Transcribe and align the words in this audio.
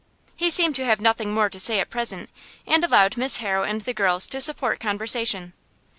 He 0.35 0.49
seemed 0.49 0.75
to 0.77 0.85
have 0.85 0.99
nothing 0.99 1.31
more 1.31 1.47
to 1.47 1.59
say 1.59 1.79
at 1.79 1.91
present, 1.91 2.31
and 2.65 2.83
allowed 2.83 3.17
Miss 3.17 3.37
Harrow 3.37 3.61
and 3.61 3.81
the 3.81 3.93
girls 3.93 4.25
to 4.29 4.41
support 4.41 4.79
conversation. 4.79 5.53